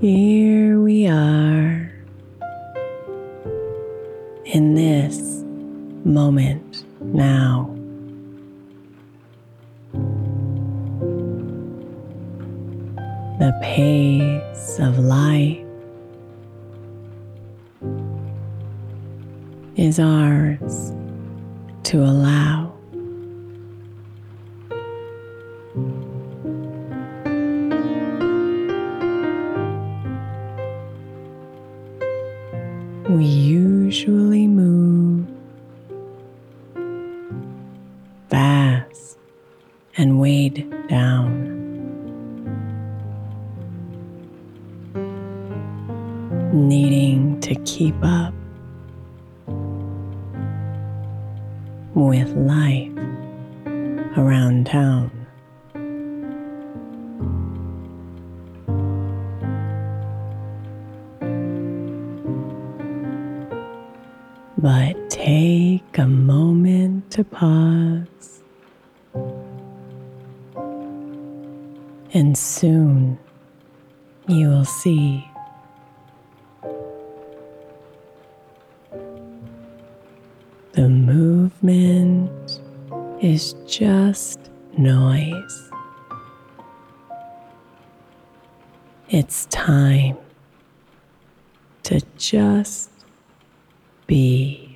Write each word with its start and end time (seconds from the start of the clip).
Here 0.00 0.80
we 0.80 1.08
are 1.08 1.92
in 4.46 4.74
this 4.74 5.44
moment 6.06 6.86
now. 7.02 7.76
The 13.38 13.52
pace 13.60 14.78
of 14.78 14.98
life 15.00 15.58
is 19.76 20.00
ours 20.00 20.94
to 21.82 21.98
allow. 21.98 22.69
With 51.94 52.30
life 52.34 52.92
around 54.16 54.66
town. 54.66 55.10
But 64.58 65.08
take 65.08 65.96
a 65.96 66.06
moment 66.06 67.10
to 67.12 67.24
pause, 67.24 68.42
and 72.12 72.36
soon 72.36 73.18
you 74.28 74.48
will 74.48 74.66
see 74.66 75.26
the 80.72 80.88
movement 80.88 82.60
is 83.20 83.54
just 83.66 84.38
noise. 84.78 85.70
It's 89.08 89.46
time 89.46 90.16
to 91.82 92.00
just 92.16 92.90
be. 94.06 94.69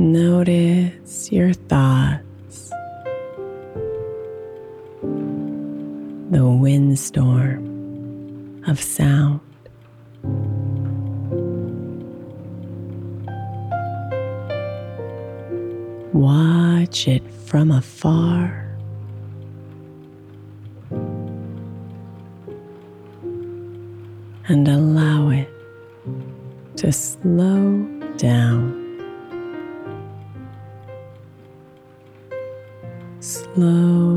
Notice 0.00 1.30
your 1.30 1.52
thoughts, 1.52 2.70
the 6.30 6.56
windstorm 6.58 8.64
of 8.66 8.80
sound. 8.80 9.40
Watch 16.14 17.06
it 17.06 17.30
from 17.30 17.70
afar. 17.70 18.56
And 24.48 24.66
allow 24.66 25.28
it 25.28 25.50
to 26.78 26.90
slow 26.90 27.84
down. 28.16 28.79
Slow 33.54 34.09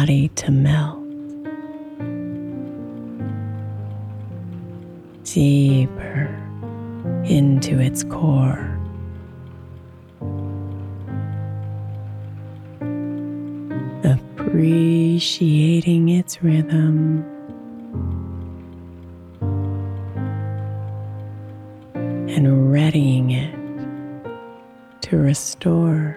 body 0.00 0.28
to 0.28 0.50
melt 0.50 0.98
deeper 5.24 6.26
into 7.24 7.78
its 7.78 8.02
core. 8.04 8.78
Appreciating 14.04 16.08
its 16.08 16.42
rhythm. 16.42 17.22
And 21.92 22.72
readying 22.72 23.32
it 23.32 23.54
to 25.02 25.18
restore. 25.18 26.16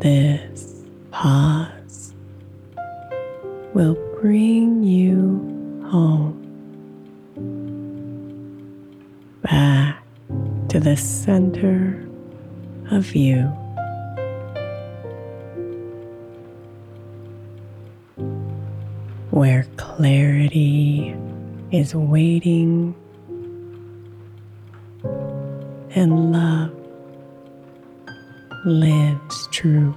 This 0.01 0.81
pause 1.11 2.15
will 3.75 3.93
bring 4.19 4.81
you 4.81 5.85
home 5.91 6.41
back 9.43 10.03
to 10.69 10.79
the 10.79 10.97
center 10.97 12.03
of 12.89 13.15
you. 13.15 13.43
Where 19.29 19.67
clarity 19.77 21.15
is 21.71 21.93
waiting 21.93 22.95
and 25.93 26.31
love 26.31 26.80
lives 28.65 29.47
true. 29.51 29.95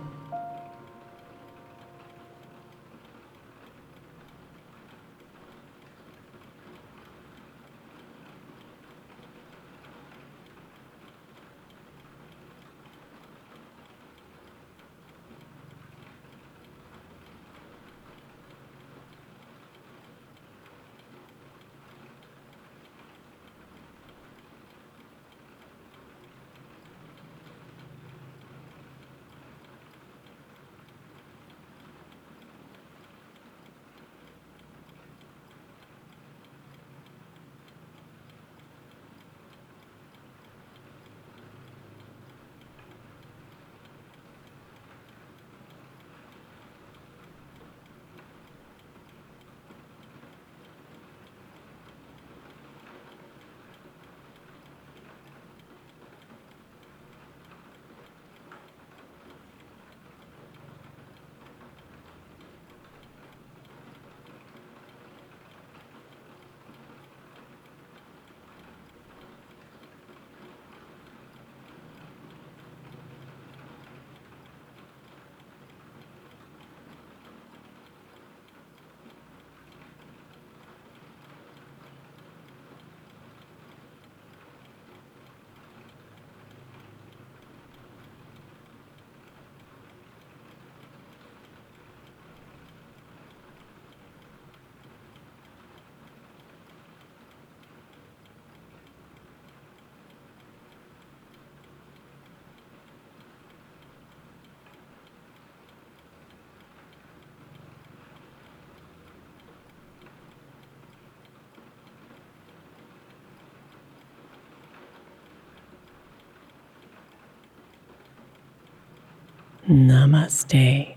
Namaste. 119.68 120.94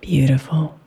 Beautiful. 0.00 0.78